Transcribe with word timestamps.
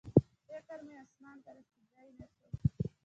فکر 0.47 0.77
مې 0.85 0.95
اسمان 1.03 1.37
ته 1.43 1.49
رسېدی 1.55 2.11
نه 2.19 2.25
شو 2.33 2.47